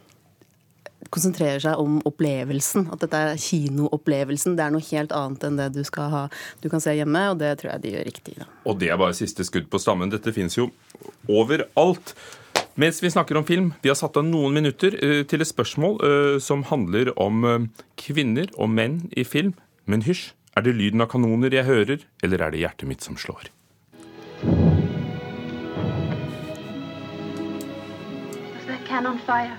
konsentrerer 1.15 1.63
seg 1.63 1.81
om 1.81 1.99
opplevelsen. 2.09 2.89
At 2.95 3.03
dette 3.03 3.19
er 3.19 3.41
kinoopplevelsen. 3.43 4.57
Det 4.59 4.65
er 4.65 4.75
noe 4.75 4.87
helt 4.91 5.15
annet 5.17 5.47
enn 5.49 5.61
det 5.61 5.71
du, 5.77 5.83
skal 5.87 6.13
ha, 6.13 6.25
du 6.63 6.69
kan 6.73 6.83
se 6.85 6.95
hjemme, 6.97 7.25
og 7.33 7.41
det 7.43 7.57
tror 7.61 7.75
jeg 7.75 7.85
de 7.85 7.95
gjør 7.97 8.09
riktig. 8.11 8.37
Da. 8.41 8.49
Og 8.69 8.79
det 8.83 8.93
er 8.93 9.01
bare 9.01 9.17
siste 9.19 9.47
skudd 9.49 9.71
på 9.73 9.83
stammen. 9.83 10.13
Dette 10.13 10.35
fins 10.37 10.59
jo 10.59 10.71
overalt. 11.27 12.15
Mens 12.79 13.01
vi 13.03 13.11
snakker 13.11 13.41
om 13.41 13.47
film, 13.47 13.73
vi 13.83 13.91
har 13.91 13.99
satt 13.99 14.19
av 14.21 14.27
noen 14.27 14.55
minutter 14.55 14.95
uh, 15.03 15.23
til 15.27 15.43
et 15.43 15.51
spørsmål 15.51 15.99
uh, 15.99 16.35
som 16.43 16.63
handler 16.69 17.11
om 17.19 17.71
kvinner 17.99 18.53
og 18.55 18.71
menn 18.71 19.01
i 19.19 19.27
film. 19.27 19.57
Men 19.89 20.05
hysj, 20.07 20.29
er 20.59 20.67
det 20.67 20.75
lyden 20.75 21.01
av 21.05 21.09
kanoner 21.13 21.55
jeg 21.55 21.65
hører, 21.69 22.05
eller 22.23 22.43
er 22.43 22.51
det 22.55 22.65
hjertet 22.65 22.91
mitt 22.91 23.07
som 23.07 23.17
slår? 23.17 23.51
Cannon 28.89 29.19
fire? 29.27 29.59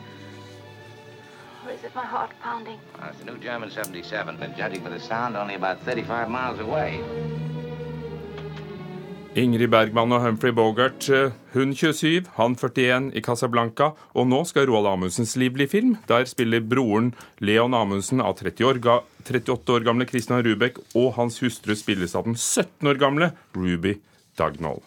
or 1.69 1.73
is 1.73 1.83
it 1.83 1.93
my 1.95 2.05
heart 2.05 2.31
pounding? 2.41 2.79
Well, 2.97 3.09
it's 3.09 3.21
a 3.21 3.25
new 3.25 3.37
German 3.37 3.69
77, 3.69 4.37
been 4.37 4.55
judging 4.57 4.83
by 4.83 4.89
the 4.89 4.99
sound, 4.99 5.37
only 5.37 5.55
about 5.55 5.79
35 5.81 6.29
miles 6.29 6.59
away. 6.59 6.99
Ingrid 9.37 9.69
Bergman 9.69 10.09
og 10.15 10.23
Humphrey 10.23 10.49
Bogart, 10.49 11.05
eh, 11.13 11.29
hun 11.53 11.75
27, 11.75 12.25
han 12.33 12.55
41 12.57 13.11
i 13.13 13.21
Casablanca. 13.21 13.91
Og 14.17 14.25
nå 14.25 14.41
skal 14.49 14.65
Roald 14.65 14.87
Amundsens 14.89 15.35
liv 15.37 15.53
bli 15.53 15.67
film. 15.69 15.97
Der 16.09 16.25
spiller 16.25 16.59
broren 16.65 17.13
Leon 17.39 17.75
Amundsen 17.77 18.21
av 18.21 18.39
30 18.39 18.65
år, 18.65 18.81
38 19.29 19.69
år 19.69 19.85
gamle 19.85 20.09
Christian 20.09 20.41
Rubek, 20.41 20.79
og 20.95 21.13
hans 21.13 21.39
hustru 21.39 21.75
spilles 21.75 22.15
av 22.15 22.25
den 22.25 22.33
17 22.33 22.89
år 22.89 22.97
gamle 22.97 23.31
Ruby 23.53 23.99
Dagnall. 24.35 24.81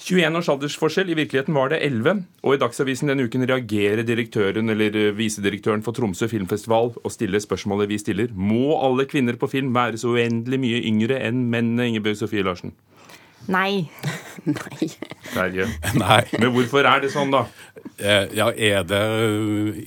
21 0.00 0.34
års 0.34 0.48
aldersforskjell, 0.48 1.10
i 1.10 1.14
virkeligheten 1.14 1.54
var 1.54 1.70
det 1.70 1.78
11. 1.86 2.24
Og 2.42 2.56
i 2.56 2.58
Dagsavisen 2.58 3.06
denne 3.12 3.22
uken 3.28 3.46
reagerer 3.46 4.02
direktøren 4.02 4.68
eller 4.74 4.96
eh, 4.98 5.14
visedirektøren 5.14 5.86
for 5.86 5.94
Tromsø 5.94 6.26
filmfestival 6.26 6.96
og 6.98 7.12
stiller 7.14 7.38
spørsmålet 7.38 7.92
vi 7.92 8.02
stiller. 8.02 8.34
Må 8.34 8.80
alle 8.82 9.06
kvinner 9.06 9.38
på 9.38 9.46
film 9.46 9.70
være 9.76 10.00
så 10.00 10.16
uendelig 10.16 10.58
mye 10.58 10.86
yngre 10.90 11.22
enn 11.22 11.46
mennene, 11.52 11.86
Ingebjørg 11.86 12.24
Sofie 12.24 12.42
Larsen? 12.42 12.74
Nei. 13.56 13.90
Nei. 14.44 14.90
Nei. 16.02 16.22
Men 16.38 16.52
hvorfor 16.54 16.86
er 16.86 17.02
det 17.04 17.12
sånn, 17.14 17.32
da? 17.34 17.46
Eh, 18.00 18.28
ja, 18.36 18.48
er 18.52 18.84
det 18.88 19.00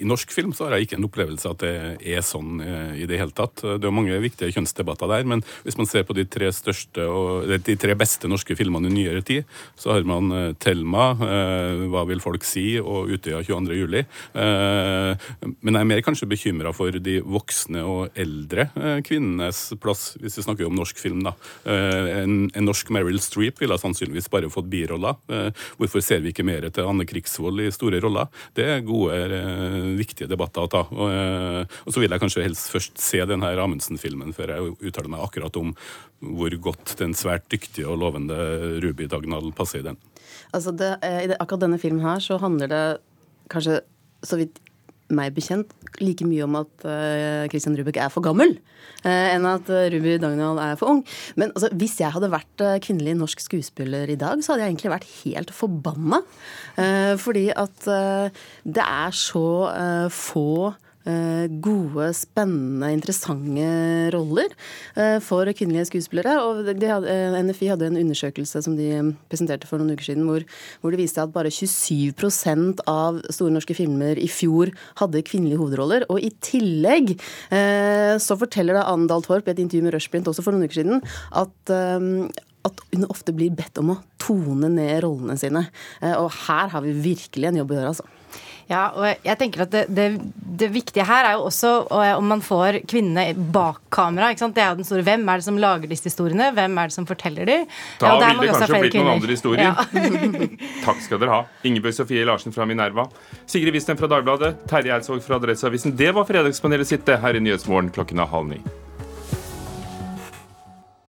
I 0.01 0.05
norsk 0.05 0.31
film 0.33 0.53
så 0.53 0.67
har 0.67 0.77
jeg 0.77 0.87
ikke 0.87 0.97
en 0.99 1.07
opplevelse 1.07 1.49
at 1.49 1.63
det 1.63 1.73
er 2.13 2.23
sånn 2.25 2.61
eh, 2.61 3.03
i 3.03 3.07
det 3.09 3.19
hele 3.21 3.33
tatt. 3.35 3.61
Det 3.61 3.89
er 3.89 3.95
mange 3.95 4.17
viktige 4.23 4.53
kjønnsdebatter 4.53 5.09
der, 5.09 5.25
men 5.29 5.43
hvis 5.65 5.77
man 5.79 5.89
ser 5.89 6.05
på 6.07 6.15
de 6.17 6.25
tre 6.29 6.49
største 6.53 7.05
og 7.09 7.49
de 7.49 7.77
tre 7.79 7.95
beste 7.97 8.29
norske 8.29 8.57
filmene 8.57 8.89
i 8.91 8.95
nyere 8.95 9.23
tid, 9.25 9.49
så 9.79 9.95
har 9.95 10.07
man 10.09 10.31
eh, 10.33 10.49
Thelma, 10.61 11.11
Hva 11.13 12.03
vil 12.09 12.21
folk 12.23 12.45
si? 12.47 12.77
og 12.79 13.11
Utøya 13.13 13.41
22. 13.45 13.75
juli. 13.77 14.01
Men 14.33 15.75
jeg 15.75 15.79
er 15.79 15.87
mer 15.89 16.01
kanskje 16.05 16.27
bekymra 16.29 16.71
for 16.75 16.95
de 17.03 17.17
voksne 17.21 17.83
og 17.85 18.17
eldre 18.19 18.67
kvinnenes 19.05 19.61
plass, 19.81 20.13
hvis 20.21 20.37
vi 20.39 20.45
snakker 20.45 20.67
om 20.67 20.77
norsk 20.77 20.99
film. 20.99 21.23
da. 21.25 21.33
En, 21.65 22.47
en 22.53 22.67
norsk 22.67 22.91
Meryl 22.93 23.19
Streep 23.23 23.42
ville 23.51 23.77
sannsynligvis 23.79 24.29
bare 24.31 24.51
fått 24.53 24.69
biroller. 24.71 25.17
Hvorfor 25.77 26.03
ser 26.03 26.21
vi 26.23 26.31
ikke 26.33 26.45
mer 26.47 26.67
til 26.73 26.87
Anne 26.87 27.05
Krigsvold 27.07 27.61
i 27.63 27.71
store 27.73 28.01
roller. 28.03 28.29
Det 28.55 28.65
er 28.65 28.85
gode, 28.85 29.15
eh, 29.15 29.79
viktige 29.99 30.29
debatter 30.29 30.65
å 30.65 30.69
ta. 30.69 30.83
Og, 30.91 31.09
eh, 31.11 31.65
så 31.87 31.99
vil 31.99 32.09
jeg 32.09 32.19
kanskje 32.19 32.43
helst 32.43 32.71
først 32.71 32.97
se 32.97 33.19
denne 33.25 33.43
Amundsen-filmen 33.43 34.33
før 34.33 34.53
jeg 34.53 34.77
uttaler 34.89 35.09
meg 35.09 35.21
akkurat 35.21 35.55
om 35.57 35.75
hvor 36.21 36.49
godt 36.49 36.97
den 36.97 37.13
svært 37.13 37.47
dyktige 37.49 37.87
og 37.87 37.99
lovende 37.99 38.81
Ruby 38.83 39.07
Dagnall 39.07 39.51
passer 39.53 39.79
i 39.79 39.87
den. 39.89 39.97
Altså 40.53 40.75
det, 40.75 40.97
eh, 41.03 41.35
akkurat 41.39 41.65
denne 41.67 41.79
filmen 41.79 42.01
her 42.01 42.19
så 42.19 42.39
handler 42.39 42.67
det 42.67 43.01
kanskje 43.49 43.81
så 44.23 44.37
vidt 44.37 44.59
meg 45.15 45.33
bekjent 45.35 45.71
like 46.01 46.25
mye 46.27 46.45
om 46.45 46.59
at 46.61 46.85
uh, 46.87 47.45
Christian 47.51 47.77
Rubek 47.77 47.99
er 48.01 48.11
for 48.13 48.25
gammel 48.25 48.55
uh, 49.05 49.27
enn 49.33 49.47
at 49.49 49.69
uh, 49.71 49.87
Ruby 49.93 50.17
Dagnall 50.21 50.61
er 50.61 50.77
for 50.79 50.95
ung. 50.95 51.03
Men 51.39 51.53
altså, 51.53 51.71
hvis 51.77 51.99
jeg 52.01 52.13
hadde 52.15 52.31
vært 52.33 52.65
kvinnelig 52.85 53.17
norsk 53.19 53.43
skuespiller 53.45 54.09
i 54.09 54.19
dag, 54.19 54.41
så 54.43 54.53
hadde 54.53 54.65
jeg 54.65 54.75
egentlig 54.75 54.95
vært 54.95 55.11
helt 55.23 55.53
forbanna. 55.53 56.23
fordi 57.21 57.49
at 57.53 57.85
det 58.65 58.83
er 58.83 59.11
så 59.13 59.45
få 60.09 60.73
Eh, 60.73 60.82
gode, 61.03 62.05
spennende, 62.15 62.91
interessante 62.95 63.65
roller 64.13 64.53
eh, 64.95 65.17
for 65.23 65.49
kvinnelige 65.51 65.89
skuespillere. 65.89 66.37
Og 66.43 66.63
hadde, 66.69 67.09
eh, 67.11 67.35
NFI 67.43 67.71
hadde 67.73 67.89
en 67.89 67.99
undersøkelse 67.99 68.63
som 68.63 68.77
de 68.77 68.87
presenterte 69.31 69.67
for 69.67 69.81
noen 69.81 69.97
uker 69.97 70.07
siden, 70.07 70.23
hvor, 70.29 70.45
hvor 70.81 70.95
det 70.95 71.01
viste 71.01 71.23
at 71.23 71.33
bare 71.35 71.51
27% 71.51 72.79
av 72.87 73.19
store 73.29 73.55
norske 73.55 73.75
filmer 73.75 74.21
i 74.21 74.29
fjor 74.31 74.71
hadde 75.01 75.25
kvinnelige 75.27 75.59
hovedroller. 75.59 76.07
Og 76.13 76.23
i 76.23 76.31
tillegg 76.43 77.15
så 78.23 78.37
forteller 78.39 78.77
da 78.77 78.87
Anne 78.91 79.07
Dahl 79.09 79.23
Torp 79.25 79.47
i 79.47 79.53
et 79.53 79.61
intervju 79.61 79.83
med 79.85 79.95
Rushprint 79.95 80.29
også 80.29 80.43
for 80.45 80.55
noen 80.55 80.67
uker 80.67 80.81
siden 80.81 81.03
at 81.35 81.73
at 82.63 82.79
hun 82.93 83.03
ofte 83.11 83.33
blir 83.35 83.51
bedt 83.51 83.75
om 83.81 83.91
å 83.91 83.99
tone 84.23 84.69
ned 84.71 85.01
rollene 85.03 85.35
sine. 85.39 85.65
Og 86.15 86.29
her 86.45 86.71
har 86.71 86.83
vi 86.85 86.93
virkelig 86.95 87.49
en 87.49 87.59
jobb 87.59 87.73
å 87.73 87.75
gjøre, 87.75 87.91
altså. 87.91 88.07
Ja, 88.69 88.83
og 88.95 89.25
jeg 89.25 89.37
tenker 89.39 89.65
at 89.65 89.73
det, 89.73 89.83
det, 89.91 90.07
det, 90.59 90.69
viktige 90.73 91.05
her 91.07 91.27
er 91.27 91.37
jo 91.37 91.47
også 91.49 91.71
om 91.89 92.29
man 92.31 92.43
får 92.43 92.81
kvinnene 92.89 93.33
bak 93.53 93.81
kamera. 93.93 94.31
ikke 94.31 94.45
sant? 94.45 94.55
Det 94.55 94.63
er 94.63 94.71
jo 94.71 94.79
den 94.81 94.87
store 94.87 95.05
Hvem 95.07 95.25
er 95.29 95.41
det 95.41 95.47
som 95.47 95.59
lager 95.59 95.91
disse 95.91 96.07
historiene? 96.09 96.51
Hvem 96.55 96.77
er 96.79 96.91
det 96.91 96.95
som 96.95 97.07
forteller 97.09 97.49
dem? 97.49 97.65
Da 98.01 98.13
ja, 98.13 98.29
vil 98.29 98.47
det 98.47 98.53
kanskje 98.53 98.83
blitt 98.85 98.99
noen 98.99 99.11
andre 99.17 99.35
historier. 99.35 99.73
Ja. 99.73 99.87
Takk 100.87 101.03
skal 101.03 101.21
dere 101.23 101.35
ha. 101.35 101.41
Ingebjørg 101.67 101.99
Sofie 101.99 102.23
Larsen 102.27 102.55
fra 102.55 102.67
Minerva. 102.69 103.09
Sigrid 103.45 103.75
Wisten 103.75 103.99
fra 103.99 104.09
Dagbladet. 104.11 104.55
Terje 104.71 104.95
Eidsvåg 104.95 105.21
fra 105.25 105.41
Adresseavisen. 105.41 105.97
Det 105.99 106.13
var 106.15 106.29
Fredagspanelet 106.29 106.93
sitt 106.93 107.13
her 107.23 107.35
i 107.35 107.43
Nyhetsmorgen 107.43 107.91
klokken 107.93 108.23
er 108.23 108.31
halv 108.31 108.55
ni. 108.55 108.63